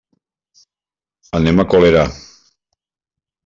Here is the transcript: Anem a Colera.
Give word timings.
Anem 1.41 1.61
a 1.61 1.67
Colera. 1.75 2.09